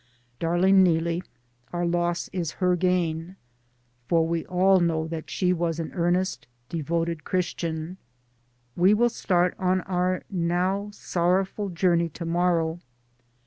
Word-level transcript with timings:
Darling 0.39 0.81
Neelie, 0.81 1.21
our 1.71 1.85
loss 1.85 2.27
is 2.33 2.53
her 2.53 2.75
gain, 2.75 3.35
for 4.07 4.25
we 4.27 4.47
all 4.47 4.79
know 4.79 5.07
that 5.07 5.29
she 5.29 5.53
was 5.53 5.79
an 5.79 5.91
earnest, 5.93 6.47
de 6.69 6.81
voted 6.81 7.23
Christian. 7.23 7.97
We 8.75 8.95
will 8.95 9.09
start 9.09 9.53
on 9.59 9.81
our 9.81 10.23
now 10.27 10.89
sorrowful 10.91 11.69
journey 11.69 12.09
to 12.09 12.25
morrow. 12.25 12.79